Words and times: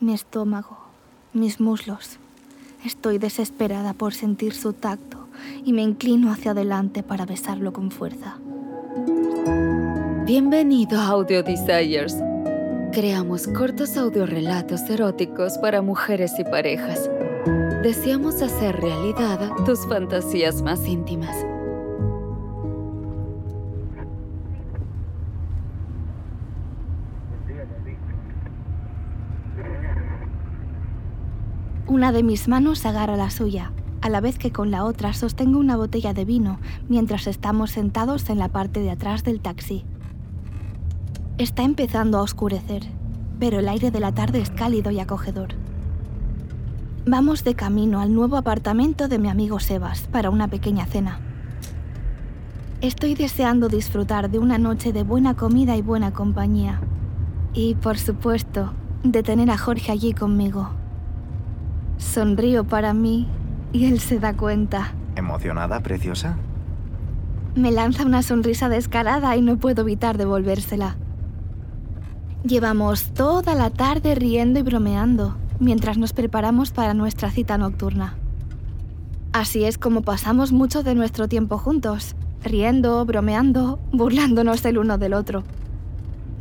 mi 0.00 0.14
estómago, 0.14 0.78
mis 1.32 1.60
muslos. 1.60 2.18
Estoy 2.84 3.18
desesperada 3.18 3.94
por 3.94 4.12
sentir 4.12 4.54
su 4.54 4.72
tacto 4.72 5.26
y 5.64 5.72
me 5.72 5.82
inclino 5.82 6.30
hacia 6.30 6.50
adelante 6.50 7.02
para 7.02 7.24
besarlo 7.24 7.72
con 7.72 7.90
fuerza. 7.90 8.38
Bienvenido 10.26 11.00
a 11.00 11.08
Audio 11.08 11.42
Desires. 11.42 12.16
Creamos 12.92 13.46
cortos 13.48 13.96
audiorelatos 13.96 14.82
eróticos 14.82 15.58
para 15.58 15.82
mujeres 15.82 16.32
y 16.38 16.44
parejas. 16.44 17.10
Deseamos 17.82 18.40
hacer 18.40 18.76
realidad 18.76 19.50
tus 19.66 19.86
fantasías 19.86 20.62
más 20.62 20.86
íntimas. 20.86 21.36
Una 31.94 32.10
de 32.10 32.24
mis 32.24 32.48
manos 32.48 32.84
agarra 32.86 33.14
la 33.14 33.30
suya, 33.30 33.70
a 34.00 34.08
la 34.08 34.20
vez 34.20 34.36
que 34.36 34.50
con 34.50 34.72
la 34.72 34.84
otra 34.84 35.12
sostengo 35.12 35.60
una 35.60 35.76
botella 35.76 36.12
de 36.12 36.24
vino 36.24 36.58
mientras 36.88 37.28
estamos 37.28 37.70
sentados 37.70 38.28
en 38.30 38.40
la 38.40 38.48
parte 38.48 38.80
de 38.80 38.90
atrás 38.90 39.22
del 39.22 39.38
taxi. 39.38 39.84
Está 41.38 41.62
empezando 41.62 42.18
a 42.18 42.22
oscurecer, 42.22 42.82
pero 43.38 43.60
el 43.60 43.68
aire 43.68 43.92
de 43.92 44.00
la 44.00 44.10
tarde 44.10 44.40
es 44.40 44.50
cálido 44.50 44.90
y 44.90 44.98
acogedor. 44.98 45.50
Vamos 47.06 47.44
de 47.44 47.54
camino 47.54 48.00
al 48.00 48.12
nuevo 48.12 48.38
apartamento 48.38 49.06
de 49.06 49.20
mi 49.20 49.28
amigo 49.28 49.60
Sebas 49.60 50.08
para 50.08 50.30
una 50.30 50.48
pequeña 50.48 50.86
cena. 50.86 51.20
Estoy 52.80 53.14
deseando 53.14 53.68
disfrutar 53.68 54.32
de 54.32 54.40
una 54.40 54.58
noche 54.58 54.92
de 54.92 55.04
buena 55.04 55.34
comida 55.34 55.76
y 55.76 55.82
buena 55.82 56.12
compañía. 56.12 56.80
Y, 57.52 57.76
por 57.76 57.98
supuesto, 57.98 58.72
de 59.04 59.22
tener 59.22 59.48
a 59.48 59.58
Jorge 59.58 59.92
allí 59.92 60.12
conmigo. 60.12 60.70
Sonrío 62.04 62.64
para 62.64 62.94
mí 62.94 63.26
y 63.72 63.86
él 63.86 63.98
se 63.98 64.20
da 64.20 64.36
cuenta. 64.36 64.92
¿Emocionada, 65.16 65.80
preciosa? 65.80 66.36
Me 67.56 67.72
lanza 67.72 68.04
una 68.04 68.22
sonrisa 68.22 68.68
descarada 68.68 69.36
y 69.36 69.42
no 69.42 69.56
puedo 69.56 69.82
evitar 69.82 70.18
devolvérsela. 70.18 70.96
Llevamos 72.44 73.12
toda 73.14 73.54
la 73.54 73.70
tarde 73.70 74.14
riendo 74.14 74.60
y 74.60 74.62
bromeando 74.62 75.36
mientras 75.58 75.98
nos 75.98 76.12
preparamos 76.12 76.72
para 76.72 76.94
nuestra 76.94 77.30
cita 77.30 77.58
nocturna. 77.58 78.14
Así 79.32 79.64
es 79.64 79.78
como 79.78 80.02
pasamos 80.02 80.52
mucho 80.52 80.82
de 80.82 80.94
nuestro 80.94 81.26
tiempo 81.26 81.58
juntos, 81.58 82.14
riendo, 82.42 83.04
bromeando, 83.04 83.80
burlándonos 83.92 84.64
el 84.64 84.78
uno 84.78 84.98
del 84.98 85.14
otro. 85.14 85.42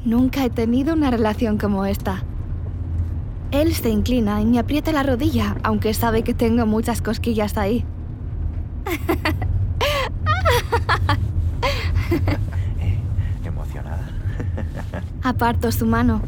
Nunca 0.06 0.44
he 0.44 0.50
tenido 0.50 0.94
una 0.94 1.09
relación 1.09 1.58
como 1.58 1.86
esta. 1.86 2.24
Él 3.54 3.73
se 3.76 3.90
inclina 3.90 4.42
y 4.42 4.46
me 4.48 4.58
aprieta 4.58 4.92
la 4.92 5.04
rodilla, 5.04 5.56
aunque 5.62 5.94
sabe 5.94 6.23
que 6.23 6.34
tengo 6.34 6.66
muchas 6.66 7.04
cosquillas 7.04 7.56
ahí. 7.56 7.86
¿Emocionada? 13.46 14.09
Aparto 15.22 15.72
su 15.72 15.86
mano, 15.86 16.24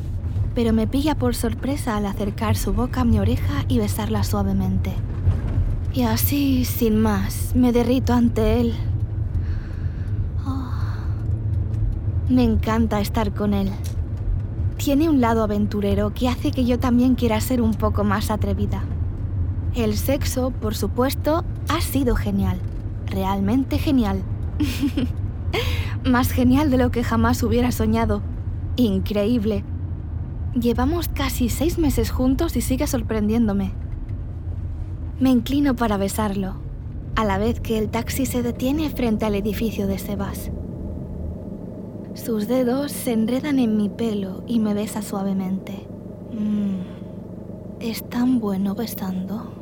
pero 0.53 0.71
me 0.71 0.85
pilla 0.85 1.15
por 1.15 1.33
sorpresa 1.33 1.97
al 1.97 2.05
acercar 2.05 2.55
su 2.55 2.73
boca 2.73 3.01
a 3.01 3.05
mi 3.05 3.17
oreja 3.17 3.65
y 3.67 3.79
besarla 3.79 4.23
suavemente. 4.23 4.93
Y 5.95 6.03
así, 6.03 6.63
sin 6.63 6.99
más, 6.99 7.55
me 7.55 7.71
derrito 7.71 8.13
ante 8.13 8.61
él. 8.61 8.75
Oh. 10.45 10.69
Me 12.29 12.43
encanta 12.43 12.99
estar 12.99 13.33
con 13.33 13.55
él. 13.55 13.71
Tiene 14.85 15.09
un 15.09 15.19
lado 15.19 15.41
aventurero 15.41 16.13
que 16.13 16.29
hace 16.29 16.51
que 16.51 16.63
yo 16.63 16.77
también 16.77 17.15
quiera 17.15 17.41
ser 17.41 17.59
un 17.59 17.73
poco 17.73 18.03
más 18.03 18.29
atrevida. 18.29 18.83
El 19.73 19.97
sexo, 19.97 20.51
por 20.51 20.75
supuesto, 20.75 21.43
ha 21.69 21.81
sido 21.81 22.15
genial. 22.15 22.59
Realmente 23.07 23.79
genial. 23.79 24.21
más 26.05 26.29
genial 26.29 26.69
de 26.69 26.77
lo 26.77 26.91
que 26.91 27.03
jamás 27.03 27.41
hubiera 27.41 27.71
soñado. 27.71 28.21
Increíble. 28.75 29.63
Llevamos 30.53 31.07
casi 31.07 31.49
seis 31.49 31.79
meses 31.79 32.11
juntos 32.11 32.55
y 32.55 32.61
sigue 32.61 32.85
sorprendiéndome. 32.85 33.71
Me 35.19 35.31
inclino 35.31 35.75
para 35.75 35.97
besarlo, 35.97 36.57
a 37.15 37.25
la 37.25 37.39
vez 37.39 37.59
que 37.59 37.79
el 37.79 37.89
taxi 37.89 38.27
se 38.27 38.43
detiene 38.43 38.91
frente 38.91 39.25
al 39.25 39.33
edificio 39.33 39.87
de 39.87 39.97
Sebas. 39.97 40.51
Sus 42.15 42.47
dedos 42.47 42.93
se 42.93 43.11
enredan 43.11 43.59
en 43.59 43.75
mi 43.75 43.89
pelo 43.89 44.43
y 44.47 44.59
me 44.59 44.73
besa 44.73 45.01
suavemente. 45.01 45.85
Mm, 46.31 46.79
es 47.81 48.09
tan 48.09 48.39
bueno 48.39 48.73
besando. 48.73 49.53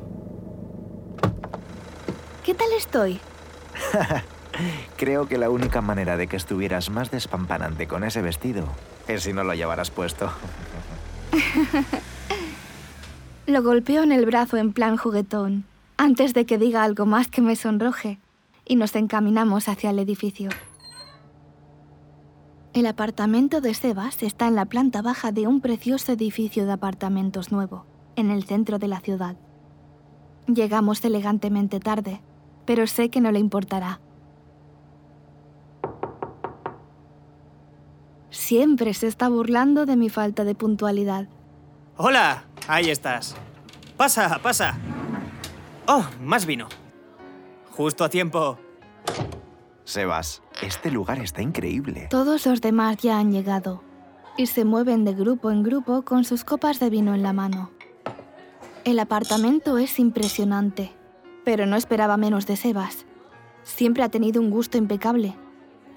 ¿Qué 2.45 2.53
tal 2.53 2.67
estoy? 2.77 3.19
Creo 4.97 5.27
que 5.27 5.39
la 5.39 5.49
única 5.49 5.81
manera 5.81 6.15
de 6.15 6.27
que 6.27 6.37
estuvieras 6.37 6.91
más 6.91 7.09
despampanante 7.09 7.87
con 7.87 8.03
ese 8.03 8.21
vestido 8.21 8.67
es 9.07 9.23
si 9.23 9.33
no 9.33 9.43
lo 9.43 9.55
llevaras 9.55 9.89
puesto. 9.89 10.31
Lo 13.45 13.61
golpeo 13.61 14.03
en 14.03 14.13
el 14.13 14.25
brazo 14.25 14.55
en 14.55 14.71
plan 14.71 14.95
juguetón, 14.95 15.65
antes 15.97 16.33
de 16.33 16.45
que 16.45 16.57
diga 16.57 16.83
algo 16.83 17.05
más 17.05 17.27
que 17.27 17.41
me 17.41 17.57
sonroje, 17.57 18.19
y 18.65 18.77
nos 18.77 18.95
encaminamos 18.95 19.67
hacia 19.67 19.89
el 19.89 19.99
edificio. 19.99 20.49
El 22.73 22.87
apartamento 22.87 23.61
de 23.61 23.75
Sebas 23.75 24.23
está 24.23 24.47
en 24.47 24.55
la 24.55 24.65
planta 24.65 25.03
baja 25.03 25.31
de 25.31 25.45
un 25.45 25.61
precioso 25.61 26.11
edificio 26.11 26.65
de 26.65 26.71
apartamentos 26.71 27.51
nuevo, 27.51 27.85
en 28.15 28.31
el 28.31 28.45
centro 28.45 28.79
de 28.79 28.87
la 28.87 28.99
ciudad. 28.99 29.35
Llegamos 30.47 31.05
elegantemente 31.05 31.79
tarde, 31.79 32.21
pero 32.65 32.87
sé 32.87 33.09
que 33.11 33.21
no 33.21 33.31
le 33.31 33.37
importará. 33.37 33.99
Siempre 38.31 38.95
se 38.95 39.05
está 39.05 39.29
burlando 39.29 39.85
de 39.85 39.95
mi 39.95 40.09
falta 40.09 40.43
de 40.43 40.55
puntualidad. 40.55 41.27
Hola, 41.95 42.45
ahí 42.67 42.89
estás. 42.89 43.35
Pasa, 43.97 44.39
pasa. 44.41 44.79
Oh, 45.87 46.03
más 46.21 46.47
vino. 46.47 46.67
Justo 47.69 48.03
a 48.03 48.09
tiempo. 48.09 48.57
Sebas, 49.83 50.41
este 50.63 50.91
lugar 50.91 51.19
está 51.19 51.41
increíble. 51.41 52.07
Todos 52.09 52.45
los 52.45 52.61
demás 52.61 52.97
ya 52.97 53.19
han 53.19 53.31
llegado 53.31 53.83
y 54.37 54.47
se 54.47 54.65
mueven 54.65 55.05
de 55.05 55.13
grupo 55.13 55.51
en 55.51 55.63
grupo 55.63 56.03
con 56.03 56.23
sus 56.23 56.43
copas 56.43 56.79
de 56.79 56.89
vino 56.89 57.13
en 57.13 57.23
la 57.23 57.33
mano. 57.33 57.71
El 58.83 58.99
apartamento 58.99 59.77
es 59.77 59.99
impresionante, 59.99 60.91
pero 61.45 61.65
no 61.65 61.75
esperaba 61.75 62.17
menos 62.17 62.45
de 62.47 62.57
Sebas. 62.57 63.05
Siempre 63.63 64.03
ha 64.03 64.09
tenido 64.09 64.41
un 64.41 64.49
gusto 64.49 64.77
impecable, 64.77 65.35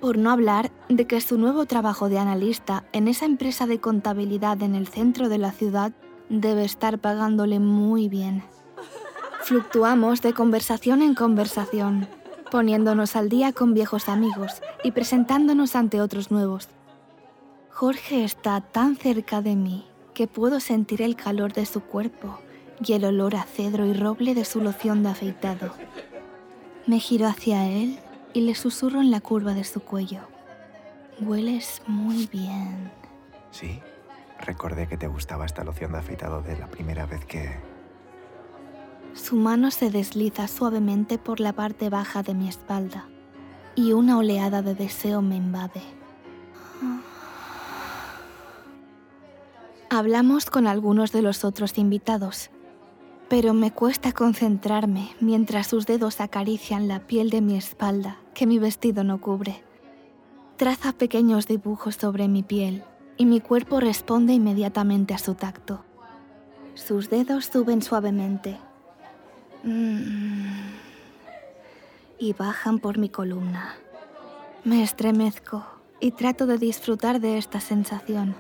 por 0.00 0.18
no 0.18 0.30
hablar 0.30 0.70
de 0.88 1.06
que 1.06 1.20
su 1.20 1.38
nuevo 1.38 1.66
trabajo 1.66 2.08
de 2.08 2.18
analista 2.18 2.84
en 2.92 3.08
esa 3.08 3.24
empresa 3.24 3.66
de 3.66 3.80
contabilidad 3.80 4.62
en 4.62 4.74
el 4.74 4.86
centro 4.86 5.28
de 5.28 5.38
la 5.38 5.52
ciudad 5.52 5.92
debe 6.28 6.64
estar 6.64 6.98
pagándole 6.98 7.58
muy 7.58 8.08
bien. 8.08 8.42
Fluctuamos 9.42 10.22
de 10.22 10.32
conversación 10.32 11.02
en 11.02 11.14
conversación, 11.14 12.08
poniéndonos 12.50 13.16
al 13.16 13.28
día 13.28 13.52
con 13.52 13.74
viejos 13.74 14.08
amigos 14.08 14.62
y 14.84 14.92
presentándonos 14.92 15.76
ante 15.76 16.00
otros 16.00 16.30
nuevos. 16.30 16.68
Jorge 17.70 18.24
está 18.24 18.60
tan 18.60 18.96
cerca 18.96 19.42
de 19.42 19.56
mí 19.56 19.86
que 20.14 20.26
puedo 20.26 20.60
sentir 20.60 21.02
el 21.02 21.14
calor 21.14 21.52
de 21.52 21.66
su 21.66 21.82
cuerpo 21.82 22.40
y 22.84 22.94
el 22.94 23.04
olor 23.04 23.36
a 23.36 23.42
cedro 23.42 23.86
y 23.86 23.92
roble 23.92 24.34
de 24.34 24.44
su 24.44 24.60
loción 24.60 25.02
de 25.02 25.10
afeitado. 25.10 25.72
Me 26.86 26.98
giro 27.00 27.26
hacia 27.26 27.68
él 27.68 27.98
y 28.32 28.42
le 28.42 28.54
susurro 28.54 29.00
en 29.00 29.10
la 29.10 29.20
curva 29.20 29.54
de 29.54 29.64
su 29.64 29.80
cuello. 29.80 30.20
Hueles 31.20 31.82
muy 31.86 32.26
bien. 32.26 32.90
Sí, 33.50 33.80
recordé 34.40 34.86
que 34.86 34.96
te 34.96 35.06
gustaba 35.06 35.46
esta 35.46 35.64
loción 35.64 35.92
de 35.92 35.98
afeitado 35.98 36.42
de 36.42 36.56
la 36.58 36.68
primera 36.68 37.06
vez 37.06 37.24
que... 37.24 37.56
Su 39.16 39.36
mano 39.36 39.70
se 39.70 39.90
desliza 39.90 40.46
suavemente 40.46 41.16
por 41.16 41.40
la 41.40 41.54
parte 41.54 41.88
baja 41.88 42.22
de 42.22 42.34
mi 42.34 42.48
espalda 42.48 43.08
y 43.74 43.92
una 43.92 44.18
oleada 44.18 44.60
de 44.60 44.74
deseo 44.74 45.22
me 45.22 45.36
invade. 45.36 45.80
Hablamos 49.88 50.50
con 50.50 50.66
algunos 50.66 51.12
de 51.12 51.22
los 51.22 51.44
otros 51.44 51.78
invitados, 51.78 52.50
pero 53.28 53.54
me 53.54 53.72
cuesta 53.72 54.12
concentrarme 54.12 55.08
mientras 55.20 55.66
sus 55.66 55.86
dedos 55.86 56.20
acarician 56.20 56.86
la 56.86 57.00
piel 57.00 57.30
de 57.30 57.40
mi 57.40 57.56
espalda 57.56 58.18
que 58.34 58.46
mi 58.46 58.58
vestido 58.58 59.02
no 59.02 59.20
cubre. 59.20 59.64
Traza 60.58 60.92
pequeños 60.92 61.46
dibujos 61.46 61.96
sobre 61.96 62.28
mi 62.28 62.42
piel 62.42 62.84
y 63.16 63.24
mi 63.24 63.40
cuerpo 63.40 63.80
responde 63.80 64.34
inmediatamente 64.34 65.14
a 65.14 65.18
su 65.18 65.34
tacto. 65.34 65.84
Sus 66.74 67.08
dedos 67.08 67.46
suben 67.46 67.80
suavemente 67.80 68.58
y 69.64 70.48
bajan 72.32 72.78
por 72.78 72.98
mi 72.98 73.08
columna. 73.08 73.76
Me 74.64 74.82
estremezco 74.82 75.64
y 76.00 76.12
trato 76.12 76.46
de 76.46 76.58
disfrutar 76.58 77.20
de 77.20 77.38
esta 77.38 77.60
sensación. 77.60 78.34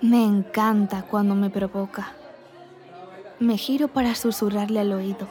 Me 0.00 0.24
encanta 0.24 1.02
cuando 1.02 1.34
me 1.34 1.50
provoca. 1.50 2.12
Me 3.38 3.56
giro 3.56 3.88
para 3.88 4.14
susurrarle 4.14 4.80
al 4.80 4.92
oído, 4.92 5.28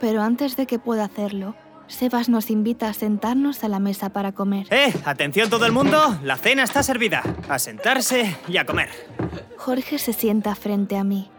pero 0.00 0.22
antes 0.22 0.56
de 0.56 0.66
que 0.66 0.78
pueda 0.78 1.04
hacerlo, 1.04 1.54
Sebas 1.88 2.28
nos 2.28 2.50
invita 2.50 2.88
a 2.88 2.92
sentarnos 2.92 3.62
a 3.62 3.68
la 3.68 3.78
mesa 3.78 4.10
para 4.10 4.32
comer. 4.32 4.66
¡Eh! 4.70 4.92
¡Atención 5.04 5.48
todo 5.48 5.66
el 5.66 5.72
mundo! 5.72 6.18
La 6.24 6.36
cena 6.36 6.64
está 6.64 6.82
servida. 6.82 7.22
A 7.48 7.60
sentarse 7.60 8.36
y 8.48 8.56
a 8.56 8.66
comer. 8.66 8.88
Jorge 9.56 9.98
se 9.98 10.12
sienta 10.12 10.56
frente 10.56 10.96
a 10.96 11.04
mí, 11.04 11.30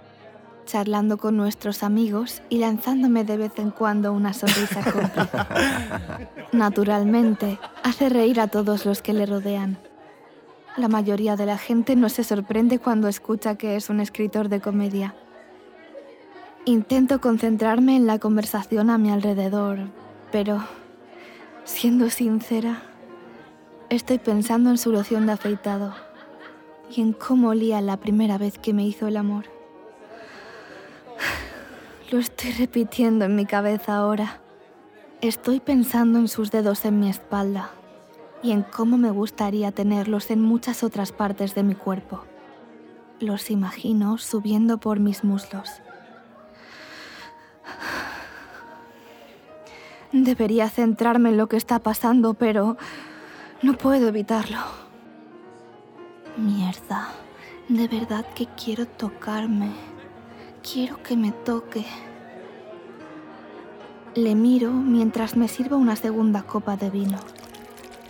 charlando 0.68 1.18
con 1.18 1.36
nuestros 1.36 1.81
amigos 1.81 2.44
y 2.50 2.60
lanzándome 2.60 3.24
de 3.24 3.38
vez 3.38 3.58
en 3.58 3.72
cuando 3.72 4.14
una 4.14 4.34
sonrisa 4.34 4.84
cómplice. 4.84 6.28
Naturalmente, 6.52 7.58
hace 7.81 8.10
reír 8.10 8.40
a 8.40 8.48
todos 8.48 8.86
los 8.86 9.02
que 9.02 9.14
le 9.14 9.25
rodean. 9.25 9.80
La 10.75 10.90
mayoría 10.90 11.36
de 11.36 11.48
la 11.48 11.58
gente 11.58 11.96
no 11.96 12.10
se 12.10 12.24
sorprende 12.24 12.78
cuando 12.78 13.08
escucha 13.08 13.56
que 13.56 13.75
es 13.75 13.90
un 13.90 14.00
escritor 14.00 14.50
de 14.50 14.62
comedia. 14.62 15.16
Intento 16.66 17.20
concentrarme 17.20 17.96
en 17.96 18.06
la 18.06 18.20
conversación 18.20 18.92
a 18.92 19.00
mi 19.00 19.10
alrededor, 19.10 19.80
pero, 20.31 20.63
siendo 21.63 22.12
sincera, 22.12 22.84
estoy 23.90 24.20
pensando 24.20 24.70
en 24.70 24.78
su 24.78 24.92
loción 24.92 25.25
de 25.25 25.31
afeitado 25.31 25.96
y 26.96 27.02
en 27.02 27.13
cómo 27.13 27.50
olía 27.50 27.81
la 27.81 27.98
primera 27.98 28.38
vez 28.38 28.60
que 28.60 28.74
me 28.74 28.86
hizo 28.86 29.08
el 29.08 29.18
amor. 29.18 29.56
Lo 32.09 32.19
estoy 32.19 32.51
repitiendo 32.51 33.25
en 33.25 33.36
mi 33.36 33.45
cabeza 33.45 33.98
ahora. 33.98 34.39
Estoy 35.21 35.59
pensando 35.59 36.19
en 36.19 36.27
sus 36.27 36.51
dedos 36.51 36.86
en 36.86 37.00
mi 37.00 37.09
espalda 37.09 37.71
y 38.42 38.51
en 38.51 38.62
cómo 38.63 38.98
me 38.98 39.12
gustaría 39.12 39.71
tenerlos 39.71 40.31
en 40.31 40.42
muchas 40.42 40.83
otras 40.83 41.12
partes 41.12 41.56
de 41.56 41.63
mi 41.63 41.75
cuerpo. 41.75 42.24
Los 43.19 43.50
imagino 43.50 44.18
subiendo 44.18 44.77
por 44.77 45.00
mis 45.00 45.24
muslos 45.24 45.81
Debería 50.12 50.69
centrarme 50.69 51.30
en 51.30 51.38
lo 51.38 51.48
que 51.48 51.57
está 51.57 51.80
pasando, 51.80 52.33
pero 52.33 52.77
no 53.62 53.74
puedo 53.74 54.07
evitarlo. 54.07 54.60
Mierda, 56.38 57.10
de 57.68 57.88
verdad 57.88 58.25
que 58.33 58.48
quiero 58.56 58.86
tocarme. 58.86 59.97
Quiero 60.74 61.02
que 61.02 61.16
me 61.16 61.31
toque. 61.31 61.86
Le 64.16 64.36
miro 64.36 64.72
mientras 64.72 65.38
me 65.38 65.48
sirvo 65.48 65.78
una 65.78 65.96
segunda 65.96 66.42
copa 66.42 66.75
de 66.75 66.90
vino. 66.90 67.19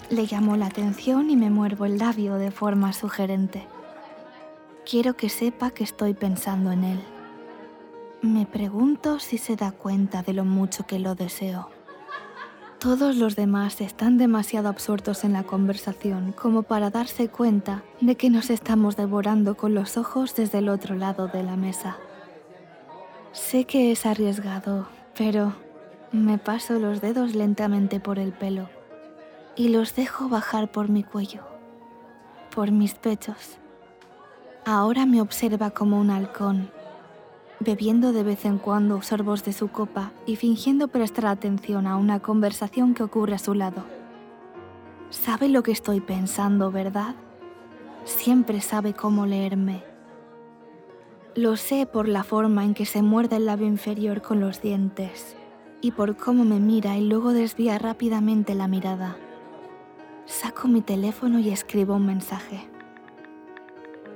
Le 0.09 0.25
llamo 0.25 0.57
la 0.57 0.65
atención 0.65 1.30
y 1.30 1.36
me 1.36 1.51
muervo 1.51 1.86
el 1.86 2.00
labio 2.00 2.36
de 2.36 2.50
forma 2.50 2.94
sugerente. 2.94 3.68
Quiero 4.89 5.15
que 5.15 5.30
sepa 5.30 5.69
que 5.69 5.83
estoy 5.83 6.15
pensando 6.15 6.71
en 6.71 6.83
él. 6.83 7.00
Me 8.24 8.48
pregunto 8.48 9.19
si 9.19 9.38
se 9.38 9.56
da 9.56 9.71
cuenta 9.71 10.24
de 10.24 10.33
lo 10.33 10.44
mucho 10.44 10.88
que 10.88 10.98
lo 10.98 11.13
deseo. 11.13 11.69
Todos 12.80 13.18
los 13.18 13.36
demás 13.36 13.81
están 13.81 14.18
demasiado 14.18 14.68
absortos 14.69 15.24
en 15.24 15.33
la 15.33 15.44
conversación 15.44 16.31
como 16.31 16.63
para 16.63 16.89
darse 16.89 17.27
cuenta 17.27 17.83
de 18.01 18.15
que 18.15 18.31
nos 18.31 18.50
estamos 18.50 18.98
devorando 18.98 19.56
con 19.56 19.75
los 19.75 19.95
ojos 19.95 20.36
desde 20.36 20.57
el 20.57 20.69
otro 20.69 20.95
lado 20.95 21.27
de 21.27 21.44
la 21.44 21.56
mesa. 21.56 21.98
Sé 23.38 23.63
que 23.66 23.92
es 23.92 24.06
arriesgado, 24.06 24.88
pero 25.16 25.54
me 26.12 26.38
paso 26.38 26.80
los 26.80 27.01
dedos 27.01 27.36
lentamente 27.36 28.00
por 28.01 28.18
el 28.19 28.34
pelo 28.34 28.68
y 29.56 29.69
los 29.69 29.95
dejo 29.95 30.28
bajar 30.28 30.69
por 30.69 30.89
mi 30.89 31.04
cuello, 31.04 31.44
por 32.54 32.72
mis 32.72 32.95
pechos. 32.95 33.60
Ahora 34.66 35.06
me 35.06 35.22
observa 35.22 35.69
como 35.69 36.01
un 36.01 36.10
halcón 36.10 36.72
bebiendo 37.60 38.12
de 38.12 38.24
vez 38.24 38.44
en 38.44 38.57
cuando 38.57 39.01
sorbos 39.04 39.45
de 39.45 39.54
su 39.54 39.69
copa 39.69 40.12
y 40.25 40.36
fingiendo 40.36 40.89
prestar 40.89 41.28
atención 41.28 41.86
a 41.88 41.95
una 41.95 42.19
conversación 42.19 42.95
que 42.95 43.04
ocurre 43.04 43.36
a 43.36 43.39
su 43.39 43.54
lado. 43.54 43.86
Sabe 45.12 45.48
lo 45.48 45.63
que 45.63 45.72
estoy 45.72 46.01
pensando, 46.01 46.72
¿verdad? 46.72 47.16
Siempre 48.04 48.62
sabe 48.62 48.94
cómo 48.94 49.25
leerme. 49.25 49.84
Lo 51.38 51.56
sé 51.56 51.86
por 51.86 52.07
la 52.07 52.24
forma 52.24 52.66
en 52.66 52.74
que 52.74 52.88
se 52.88 53.04
muerde 53.04 53.36
el 53.36 53.45
labio 53.45 53.68
inferior 53.68 54.24
con 54.24 54.39
los 54.39 54.60
dientes 54.60 55.38
y 55.81 55.92
por 55.92 56.18
cómo 56.18 56.45
me 56.45 56.60
mira 56.60 56.98
y 56.98 57.07
luego 57.07 57.31
desvía 57.31 57.78
rápidamente 57.78 58.56
la 58.56 58.68
mirada. 58.68 59.18
Saco 60.25 60.68
mi 60.68 60.81
teléfono 60.81 61.38
y 61.38 61.50
escribo 61.50 61.94
un 61.94 62.07
mensaje. 62.07 62.68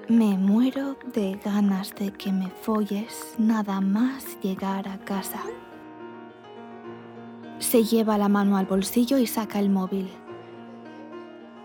Me 0.09 0.35
muero 0.35 0.97
de 1.13 1.39
ganas 1.45 1.93
de 1.93 2.11
que 2.11 2.31
me 2.31 2.49
folles 2.49 3.35
nada 3.37 3.81
más 3.81 4.39
llegar 4.41 4.87
a 4.87 4.97
casa. 4.97 5.43
Se 7.59 7.83
lleva 7.83 8.17
la 8.17 8.29
mano 8.29 8.57
al 8.57 8.65
bolsillo 8.65 9.19
y 9.19 9.27
saca 9.27 9.59
el 9.59 9.69
móvil. 9.69 10.09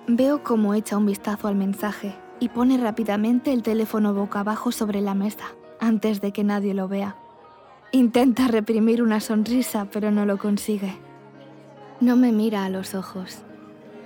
Veo 0.07 0.43
cómo 0.43 0.75
echa 0.75 0.99
un 0.99 1.07
vistazo 1.07 1.49
al 1.49 1.55
mensaje 1.55 2.26
y 2.41 2.49
pone 2.49 2.79
rápidamente 2.79 3.53
el 3.53 3.63
teléfono 3.63 4.15
boca 4.15 4.41
abajo 4.41 4.73
sobre 4.73 5.01
la 5.01 5.15
mesa, 5.15 5.55
antes 5.81 6.21
de 6.21 6.33
que 6.33 6.45
nadie 6.45 6.75
lo 6.75 6.89
vea. 6.89 7.17
Intenta 7.93 8.49
reprimir 8.49 9.03
una 9.03 9.21
sonrisa, 9.21 9.87
pero 9.93 10.11
no 10.11 10.27
lo 10.27 10.39
consigue. 10.39 10.97
No 12.01 12.17
me 12.17 12.33
mira 12.33 12.65
a 12.65 12.69
los 12.69 12.95
ojos, 12.95 13.39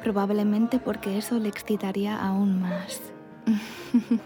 probablemente 0.02 0.78
porque 0.78 1.18
eso 1.18 1.38
le 1.38 1.48
excitaría 1.48 2.16
aún 2.16 2.60
más. 2.60 3.00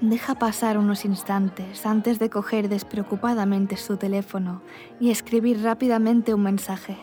Deja 0.00 0.34
pasar 0.34 0.78
unos 0.78 1.04
instantes 1.04 1.86
antes 1.86 2.18
de 2.18 2.30
coger 2.30 2.68
despreocupadamente 2.68 3.76
su 3.76 3.96
teléfono 3.96 4.62
y 5.00 5.10
escribir 5.10 5.62
rápidamente 5.62 6.34
un 6.34 6.42
mensaje. 6.42 6.96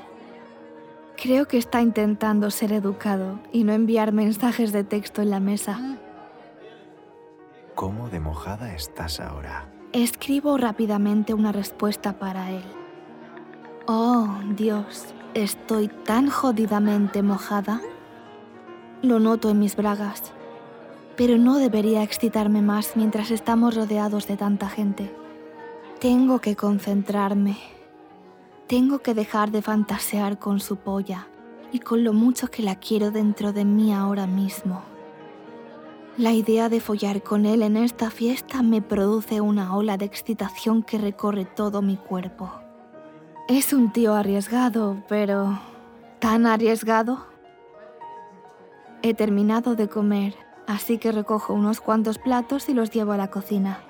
Creo 1.22 1.48
que 1.48 1.58
está 1.58 1.82
intentando 1.82 2.50
ser 2.50 2.74
educado 2.74 3.40
y 3.52 3.64
no 3.64 3.74
enviar 3.74 4.12
mensajes 4.12 4.72
de 4.72 4.84
texto 4.84 5.22
en 5.22 5.30
la 5.30 5.40
mesa. 5.40 5.98
¿Cómo 7.76 8.10
de 8.10 8.20
mojada 8.20 8.74
estás 8.74 9.20
ahora? 9.20 9.70
Escribo 9.94 10.58
rápidamente 10.58 11.34
una 11.34 11.52
respuesta 11.52 12.14
para 12.18 12.50
él. 12.50 12.64
Oh, 13.86 14.28
Dios, 14.56 15.14
estoy 15.34 15.90
tan 15.90 16.30
jodidamente 16.30 17.22
mojada. 17.22 17.82
Lo 19.02 19.20
noto 19.20 19.50
en 19.50 19.60
mis 19.60 19.76
bragas 19.76 20.34
pero 21.16 21.38
no 21.38 21.58
debería 21.58 22.02
excitarme 22.02 22.64
más 22.64 22.96
mientras 22.96 23.30
estamos 23.30 23.76
rodeados 23.76 24.28
de 24.28 24.38
tanta 24.38 24.70
gente. 24.70 25.14
Tengo 26.00 26.40
que 26.40 26.56
concentrarme. 26.56 27.58
Tengo 28.72 29.00
que 29.00 29.14
dejar 29.14 29.52
de 29.52 29.62
fantasear 29.62 30.40
con 30.40 30.62
su 30.62 30.78
polla 30.78 31.28
y 31.74 31.80
con 31.80 32.06
lo 32.06 32.14
mucho 32.14 32.48
que 32.48 32.64
la 32.64 32.76
quiero 32.76 33.12
dentro 33.12 33.52
de 33.52 33.66
mí 33.66 33.94
ahora 33.94 34.28
mismo. 34.28 34.82
La 36.16 36.32
idea 36.32 36.70
de 36.70 36.80
follar 36.80 37.22
con 37.22 37.46
él 37.46 37.64
en 37.64 37.76
esta 37.76 38.10
fiesta 38.10 38.62
me 38.62 38.82
produce 38.82 39.42
una 39.42 39.76
ola 39.76 39.98
de 39.98 40.06
excitación 40.06 40.84
que 40.84 40.98
recorre 40.98 41.44
todo 41.44 41.82
mi 41.82 41.98
cuerpo. 41.98 42.50
Es 43.50 43.74
un 43.74 43.92
tío 43.92 44.14
arriesgado, 44.14 45.04
pero... 45.10 45.60
¿Tan 46.20 46.46
arriesgado? 46.46 47.26
He 49.02 49.14
terminado 49.14 49.76
de 49.76 49.90
comer 49.90 50.34
así 50.66 50.98
que 50.98 51.12
recojo 51.12 51.54
unos 51.54 51.82
cuantos 51.82 52.20
platos 52.20 52.70
y 52.70 52.74
los 52.74 52.90
llevo 52.90 53.12
a 53.12 53.18
la 53.18 53.30
cocina. 53.30 53.82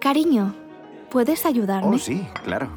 Cariño, 0.00 0.56
¿puedes 1.10 1.46
ayudarme? 1.46 1.96
Oh, 1.96 1.98
sí, 1.98 2.26
claro. 2.44 2.70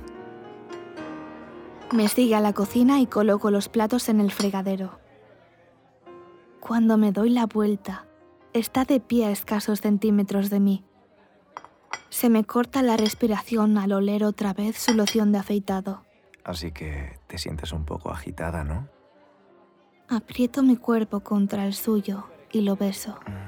Me 1.91 2.07
sigue 2.07 2.35
a 2.35 2.39
la 2.39 2.53
cocina 2.53 3.01
y 3.01 3.05
coloco 3.05 3.51
los 3.51 3.67
platos 3.67 4.07
en 4.09 4.21
el 4.21 4.31
fregadero. 4.31 5.00
Cuando 6.59 6.97
me 6.97 7.11
doy 7.11 7.31
la 7.31 7.47
vuelta, 7.47 8.05
está 8.53 8.85
de 8.85 9.00
pie 9.00 9.25
a 9.25 9.31
escasos 9.31 9.81
centímetros 9.81 10.50
de 10.50 10.59
mí. 10.59 10.85
Se 12.09 12.29
me 12.29 12.43
corta 12.43 12.81
la 12.81 12.97
respiración 12.97 13.77
al 13.77 13.93
oler 13.93 14.23
otra 14.23 14.53
vez 14.53 14.77
su 14.77 14.93
loción 14.93 15.31
de 15.31 15.39
afeitado. 15.39 16.03
Así 16.43 16.71
que 16.71 17.19
te 17.27 17.38
sientes 17.38 17.71
un 17.71 17.85
poco 17.85 18.11
agitada, 18.11 18.63
¿no? 18.63 18.88
Aprieto 20.07 20.63
mi 20.63 20.75
cuerpo 20.75 21.21
contra 21.21 21.65
el 21.65 21.73
suyo 21.73 22.25
y 22.51 22.61
lo 22.61 22.75
beso. 22.75 23.17
Mm. 23.27 23.40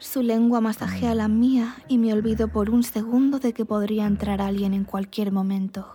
Su 0.00 0.22
lengua 0.22 0.62
masajea 0.62 1.14
la 1.14 1.28
mía 1.28 1.76
y 1.86 1.98
me 1.98 2.14
olvido 2.14 2.48
por 2.48 2.70
un 2.70 2.82
segundo 2.82 3.38
de 3.38 3.52
que 3.52 3.66
podría 3.66 4.06
entrar 4.06 4.40
alguien 4.40 4.72
en 4.72 4.84
cualquier 4.84 5.30
momento. 5.30 5.94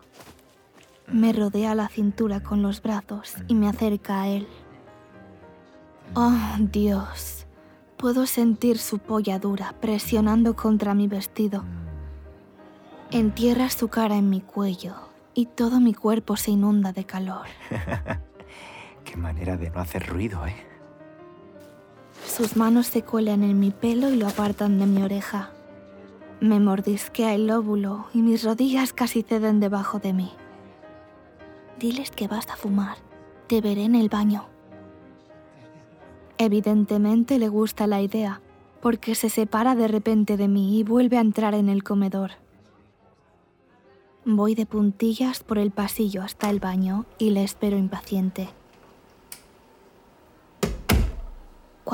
Me 1.08 1.34
rodea 1.34 1.74
la 1.74 1.88
cintura 1.88 2.44
con 2.44 2.62
los 2.62 2.84
brazos 2.84 3.34
y 3.48 3.56
me 3.56 3.68
acerca 3.68 4.22
a 4.22 4.28
él. 4.28 4.48
Oh, 6.14 6.38
Dios. 6.60 7.48
Puedo 7.98 8.28
sentir 8.28 8.78
su 8.78 9.00
polla 9.00 9.40
dura 9.40 9.74
presionando 9.82 10.56
contra 10.56 10.94
mi 10.94 11.08
vestido. 11.08 11.64
Entierra 13.10 13.72
su 13.72 13.88
cara 13.88 14.18
en 14.18 14.30
mi 14.30 14.42
cuello 14.42 14.94
y 15.34 15.48
todo 15.48 15.80
mi 15.80 15.96
cuerpo 15.96 16.38
se 16.38 16.52
inunda 16.52 16.94
de 16.94 17.06
calor. 17.06 17.48
Qué 19.04 19.18
manera 19.18 19.58
de 19.58 19.72
no 19.72 19.80
hacer 19.80 20.06
ruido, 20.06 20.46
¿eh? 20.46 20.75
Sus 22.36 22.58
manos 22.58 22.88
se 22.88 23.02
cuelan 23.02 23.44
en 23.44 23.60
mi 23.62 23.72
pelo 23.72 24.10
y 24.10 24.18
lo 24.18 24.28
apartan 24.28 24.78
de 24.78 24.86
mi 24.86 25.02
oreja. 25.02 25.52
Me 26.42 26.60
mordisquea 26.60 27.34
el 27.34 27.48
lóbulo 27.48 28.08
y 28.14 28.22
mis 28.22 28.44
rodillas 28.44 28.92
casi 28.92 29.22
ceden 29.22 29.62
debajo 29.62 30.00
de 30.00 30.12
mí. 30.12 30.34
Diles 31.80 32.12
que 32.12 32.28
vas 32.28 32.50
a 32.50 32.58
fumar. 32.58 32.98
Te 33.48 33.62
veré 33.62 33.86
en 33.86 33.96
el 33.96 34.10
baño. 34.10 34.48
Evidentemente 36.38 37.40
le 37.40 37.48
gusta 37.48 37.88
la 37.88 38.02
idea, 38.02 38.42
porque 38.82 39.16
se 39.16 39.30
separa 39.30 39.74
de 39.74 39.88
repente 39.88 40.36
de 40.36 40.50
mí 40.50 40.78
y 40.78 40.84
vuelve 40.84 41.18
a 41.18 41.22
entrar 41.22 41.54
en 41.54 41.70
el 41.70 41.86
comedor. 41.86 42.32
Voy 44.26 44.56
de 44.56 44.66
puntillas 44.66 45.42
por 45.42 45.58
el 45.58 45.72
pasillo 45.72 46.22
hasta 46.22 46.50
el 46.50 46.60
baño 46.60 47.06
y 47.18 47.30
le 47.30 47.46
espero 47.46 47.78
impaciente. 47.78 48.50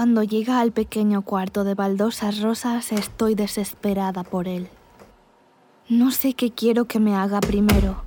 Cuando 0.02 0.24
llega 0.24 0.62
al 0.62 0.72
pequeño 0.72 1.22
cuarto 1.22 1.64
de 1.64 1.76
baldosas 1.76 2.42
rosas 2.42 2.92
estoy 2.92 3.36
desesperada 3.36 4.24
por 4.24 4.48
él. 4.48 4.68
No 5.90 6.10
sé 6.10 6.34
qué 6.34 6.50
quiero 6.50 6.86
que 6.86 7.00
me 7.00 7.16
haga 7.16 7.40
primero. 7.40 8.02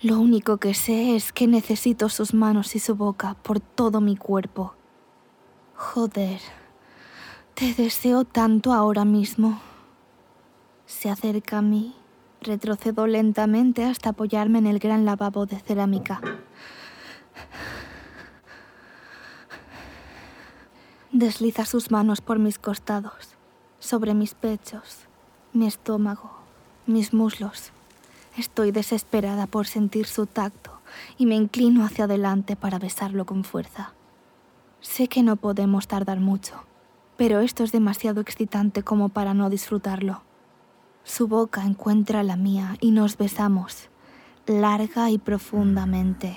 Lo 0.00 0.18
único 0.18 0.56
que 0.56 0.72
sé 0.72 1.14
es 1.14 1.34
que 1.34 1.46
necesito 1.48 2.08
sus 2.08 2.32
manos 2.32 2.74
y 2.76 2.78
su 2.78 2.94
boca 2.94 3.36
por 3.42 3.60
todo 3.60 4.00
mi 4.00 4.16
cuerpo. 4.16 4.72
Joder, 5.74 6.40
te 7.52 7.74
deseo 7.74 8.24
tanto 8.24 8.72
ahora 8.72 9.04
mismo. 9.04 9.60
Se 10.86 11.10
acerca 11.10 11.58
a 11.58 11.62
mí, 11.62 11.94
retrocedo 12.40 13.06
lentamente 13.06 13.84
hasta 13.84 14.08
apoyarme 14.08 14.60
en 14.60 14.66
el 14.66 14.78
gran 14.78 15.04
lavabo 15.04 15.44
de 15.44 15.60
cerámica. 15.60 16.22
Desliza 21.18 21.64
sus 21.64 21.90
manos 21.90 22.20
por 22.20 22.38
mis 22.38 22.58
costados, 22.58 23.36
sobre 23.78 24.12
mis 24.12 24.34
pechos, 24.34 25.06
mi 25.54 25.66
estómago, 25.66 26.30
mis 26.86 27.14
muslos. 27.14 27.72
Estoy 28.36 28.70
desesperada 28.70 29.46
por 29.46 29.66
sentir 29.66 30.04
su 30.08 30.26
tacto 30.26 30.72
y 31.16 31.24
me 31.24 31.34
inclino 31.34 31.86
hacia 31.86 32.04
adelante 32.04 32.54
para 32.54 32.78
besarlo 32.78 33.24
con 33.24 33.44
fuerza. 33.44 33.94
Sé 34.82 35.08
que 35.08 35.22
no 35.22 35.36
podemos 35.36 35.88
tardar 35.88 36.20
mucho, 36.20 36.52
pero 37.16 37.40
esto 37.40 37.64
es 37.64 37.72
demasiado 37.72 38.20
excitante 38.20 38.82
como 38.82 39.08
para 39.08 39.32
no 39.32 39.48
disfrutarlo. 39.48 40.20
Su 41.02 41.28
boca 41.28 41.64
encuentra 41.64 42.24
la 42.24 42.36
mía 42.36 42.76
y 42.78 42.90
nos 42.90 43.16
besamos, 43.16 43.88
larga 44.46 45.10
y 45.10 45.16
profundamente. 45.16 46.36